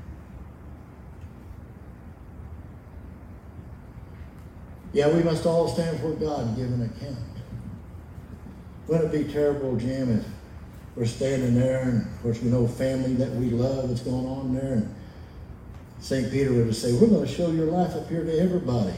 [4.92, 7.18] Yeah, we must all stand before God and give an account.
[8.86, 10.24] Wouldn't it be terrible, Jim, if
[10.96, 14.54] we're standing there and, of course, we know family that we love that's going on
[14.54, 14.94] there, and
[16.00, 16.32] St.
[16.32, 18.94] Peter would say, we're going to show your life up here to everybody.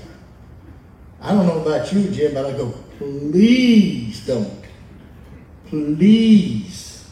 [1.21, 4.65] I don't know about you, Jim, but I go, please don't.
[5.67, 7.09] Please.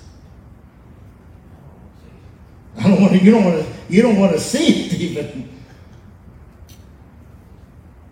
[2.79, 5.49] I don't want to, you don't want to, you don't want to see it even.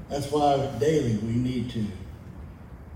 [0.08, 1.84] That's why daily we need to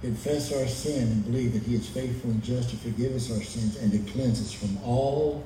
[0.01, 3.43] confess our sin and believe that he is faithful and just to forgive us our
[3.43, 5.45] sins and to cleanse us from all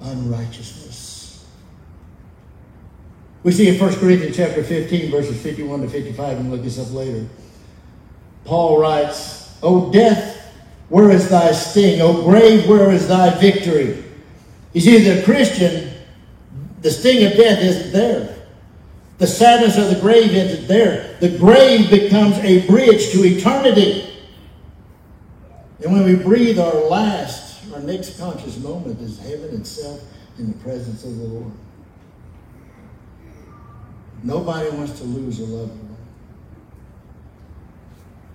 [0.00, 1.23] unrighteousness.
[3.44, 6.92] We see in 1 Corinthians chapter 15, verses 51 to 55, and look this up
[6.92, 7.26] later.
[8.46, 10.50] Paul writes, O death,
[10.88, 12.00] where is thy sting?
[12.00, 14.02] O grave, where is thy victory?
[14.72, 15.92] You see, the Christian,
[16.80, 18.34] the sting of death isn't there.
[19.18, 21.16] The sadness of the grave isn't there.
[21.20, 24.10] The grave becomes a bridge to eternity.
[25.82, 30.00] And when we breathe our last, our next conscious moment is heaven itself
[30.38, 31.52] in the presence of the Lord.
[34.24, 35.96] Nobody wants to lose a loved one.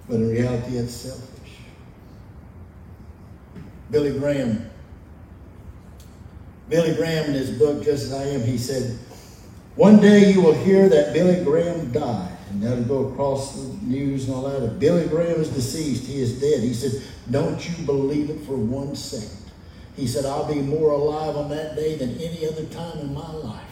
[0.08, 1.58] But in reality, it's selfish.
[3.90, 4.70] Billy Graham.
[6.70, 9.00] Billy Graham, in his book, Just As I Am, he said,
[9.76, 12.38] One day you will hear that Billy Graham died.
[12.52, 14.64] And that'll go across the news and all that.
[14.64, 16.62] If Billy Graham is deceased, he is dead.
[16.62, 19.52] He said, Don't you believe it for one second.
[19.96, 23.32] He said, I'll be more alive on that day than any other time in my
[23.32, 23.69] life.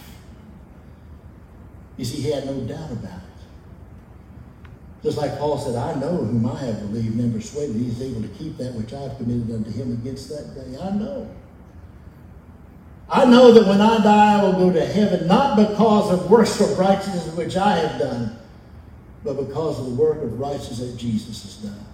[1.97, 3.23] You see, he had no doubt about it.
[5.03, 7.75] Just like Paul said, I know whom I have believed and persuaded.
[7.75, 10.77] He is able to keep that which I've committed unto him against that day.
[10.81, 11.29] I know.
[13.09, 16.59] I know that when I die, I will go to heaven, not because of works
[16.59, 18.37] of righteousness which I have done,
[19.23, 21.85] but because of the work of righteousness that Jesus has done.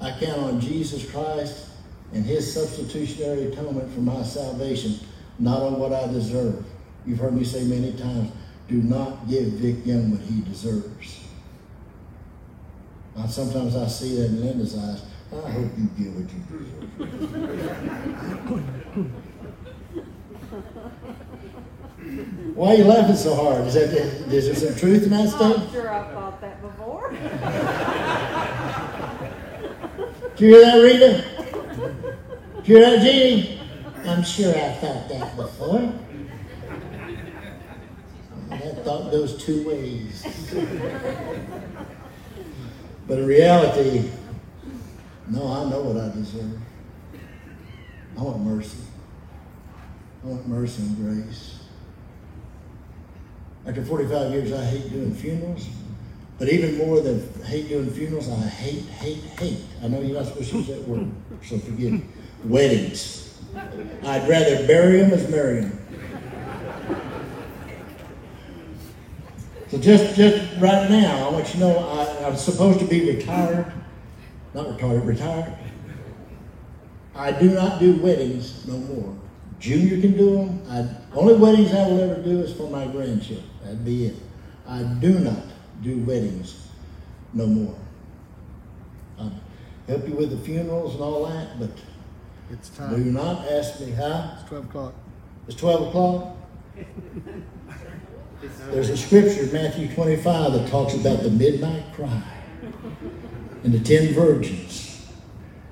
[0.00, 1.66] I count on Jesus Christ
[2.12, 4.98] and his substitutionary atonement for my salvation,
[5.38, 6.64] not on what I deserve.
[7.06, 8.32] You've heard me say many times,
[8.72, 11.20] do not give Vic Young what he deserves.
[13.28, 15.02] Sometimes I see that in Linda's eyes.
[15.30, 16.40] I hope you get what you
[17.06, 17.68] deserve.
[22.56, 23.66] Why are you laughing so hard?
[23.66, 25.60] Is, that, is there some truth in that statement?
[25.60, 27.10] I'm sure I've thought that before.
[30.36, 31.24] Do you hear that, Rita?
[32.56, 33.60] Did you hear that, Jeannie?
[34.06, 35.92] I'm sure I've thought that before.
[38.84, 40.24] Thought goes two ways.
[43.06, 44.10] But in reality,
[45.28, 46.58] no, I know what I deserve.
[48.18, 48.78] I want mercy.
[50.22, 51.58] I want mercy and grace.
[53.66, 55.68] After 45 years, I hate doing funerals.
[56.38, 59.64] But even more than hate doing funerals, I hate, hate, hate.
[59.82, 61.10] I know you're not supposed to use that word,
[61.42, 62.04] so forgive me.
[62.44, 63.38] Weddings.
[64.04, 65.81] I'd rather bury them as marry them.
[69.72, 73.16] So just, just right now, I want you to know I, I'm supposed to be
[73.16, 73.72] retired.
[74.52, 75.56] Not retired, retired.
[77.14, 79.16] I do not do weddings no more.
[79.58, 80.62] Junior can do them.
[80.68, 83.48] I, only weddings I will ever do is for my grandchildren.
[83.62, 84.16] That'd be it.
[84.68, 85.42] I do not
[85.80, 86.68] do weddings
[87.32, 87.78] no more.
[89.18, 89.30] I
[89.88, 91.70] help you with the funerals and all that, but
[92.50, 93.02] It's time.
[93.02, 94.36] do not ask me how.
[94.38, 94.94] It's 12 o'clock.
[95.48, 96.36] It's 12 o'clock.
[98.70, 102.22] There's a scripture, Matthew 25, that talks about the midnight cry
[103.62, 105.06] and the ten virgins.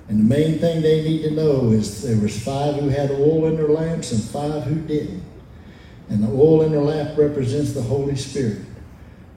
[0.08, 3.46] And the main thing they need to know is there was five who had oil
[3.46, 5.22] in their lamps and five who didn't.
[6.08, 8.62] And the oil in their lamp represents the Holy Spirit.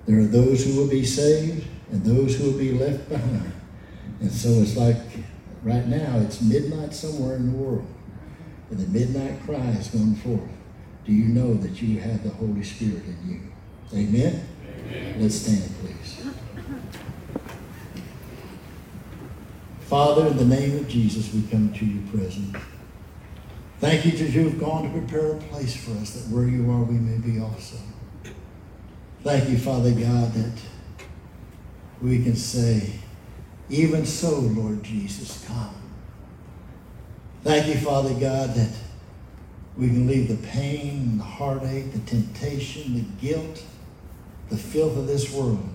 [0.06, 3.52] There are those who will be saved and those who will be left behind.
[4.20, 4.98] And so it's like
[5.64, 7.88] right now, it's midnight somewhere in the world.
[8.70, 10.50] And the midnight cry is going forth.
[11.06, 13.42] Do you know that you have the Holy Spirit in you?
[13.94, 14.48] Amen?
[15.20, 16.26] Let's stand, please.
[19.82, 22.56] Father, in the name of Jesus, we come to your presence.
[23.80, 26.72] Thank you that you have gone to prepare a place for us, that where you
[26.72, 27.76] are, we may be also.
[29.24, 30.54] Thank you, Father God, that
[32.02, 32.94] we can say,
[33.70, 35.76] even so, Lord Jesus, come.
[37.44, 38.70] Thank you, Father God, that
[39.78, 43.64] we can leave the pain, the heartache, the temptation, the guilt,
[44.50, 45.68] the filth of this world,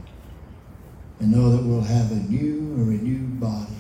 [1.19, 3.73] and know that we'll have a new, a renewed body.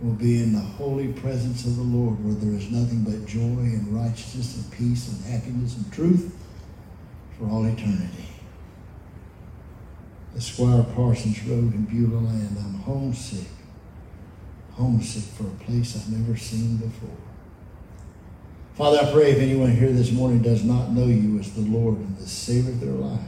[0.00, 3.40] We'll be in the holy presence of the Lord where there is nothing but joy
[3.40, 6.36] and righteousness and peace and happiness and truth
[7.38, 8.28] for all eternity.
[10.38, 13.48] squire Parsons Road in Beulah Land, I'm homesick.
[14.72, 17.23] Homesick for a place I've never seen before.
[18.74, 21.96] Father, I pray if anyone here this morning does not know you as the Lord
[21.96, 23.20] and the Savior of their life,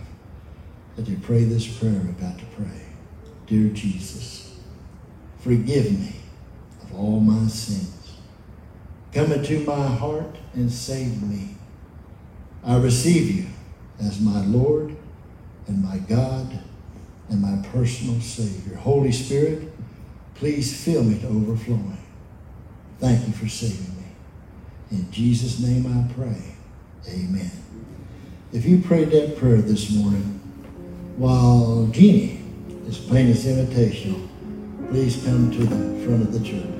[0.97, 2.82] that they pray this prayer I'm about to pray.
[3.47, 4.59] Dear Jesus,
[5.38, 6.16] forgive me
[6.82, 8.16] of all my sins.
[9.12, 11.55] Come into my heart and save me.
[12.64, 13.47] I receive you
[14.01, 14.97] as my Lord
[15.68, 16.59] and my God
[17.28, 18.76] and my personal Savior.
[18.78, 19.72] Holy Spirit,
[20.34, 21.99] please fill me to overflowing.
[22.99, 23.95] Thank you for saving me.
[24.91, 26.55] In Jesus' name I pray.
[27.09, 27.51] Amen.
[28.53, 30.41] If you prayed that prayer this morning
[31.16, 32.43] while Jeannie
[32.87, 34.28] is playing this invitation,
[34.89, 36.76] please come to the front of the church.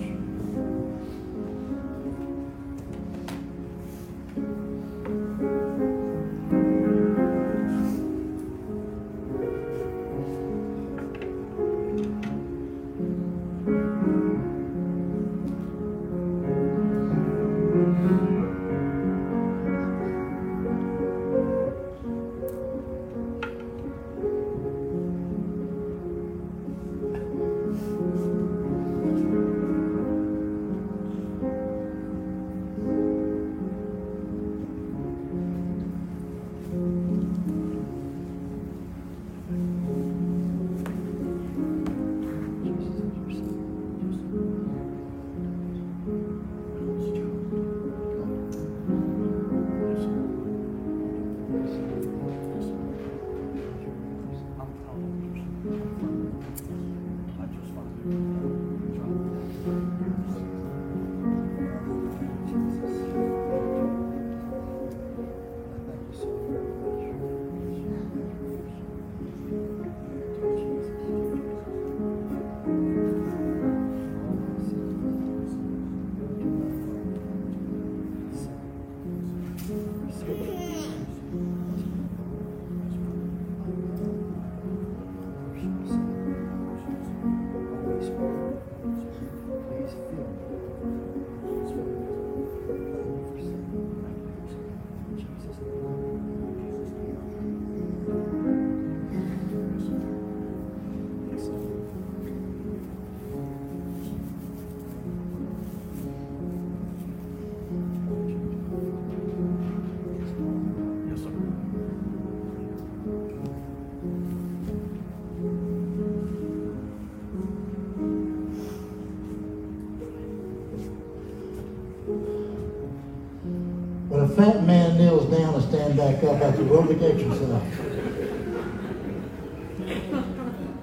[124.37, 127.63] Fat man kneels down and stand back up after aerobic exercise.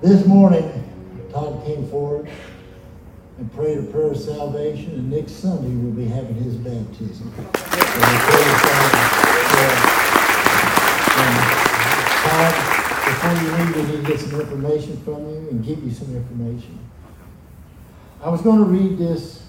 [0.01, 0.83] This morning,
[1.31, 2.27] Todd came forward
[3.37, 7.31] and prayed a prayer of salvation, and next Sunday we'll be having his baptism.
[12.23, 12.73] Todd, um,
[13.05, 16.15] before you leave, we need to get some information from you and give you some
[16.15, 16.79] information.
[18.19, 19.43] I was going to read this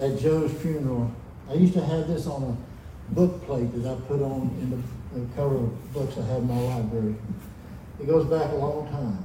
[0.00, 1.10] at Joe's funeral.
[1.48, 2.69] I used to have this on a
[3.12, 6.48] book plate that I put on in the, the cover of books I have in
[6.48, 7.16] my library.
[8.00, 9.24] It goes back a long time.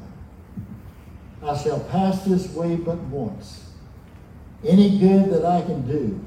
[1.43, 3.69] I shall pass this way but once.
[4.65, 6.19] Any good that I can do,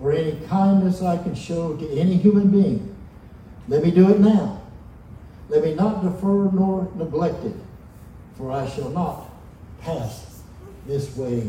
[0.00, 2.94] or any kindness I can show to any human being,
[3.66, 4.60] let me do it now.
[5.48, 7.56] Let me not defer nor neglect it,
[8.36, 9.30] for I shall not
[9.80, 10.42] pass
[10.86, 11.48] this way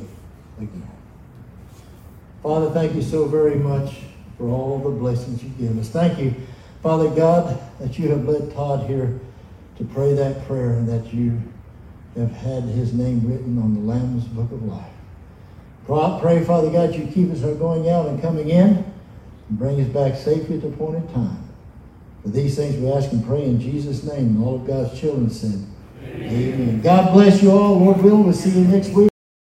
[0.57, 0.87] again.
[2.41, 3.95] Father, thank you so very much
[4.39, 5.89] for all the blessings you give us.
[5.89, 6.33] Thank you,
[6.81, 9.19] Father God, that you have led Todd here
[9.77, 11.39] to pray that prayer and that you
[12.15, 16.21] have had his name written on the Lamb's Book of Life.
[16.21, 18.85] Pray, Father God, you keep us from going out and coming in
[19.49, 21.49] and bring us back safely at the appointed time.
[22.21, 24.27] For these things we ask and pray in Jesus' name.
[24.27, 25.65] And all of God's children said,
[26.03, 26.31] Amen.
[26.31, 26.81] Amen.
[26.81, 27.79] God bless you all.
[27.79, 29.09] Lord willing, we'll see you next week.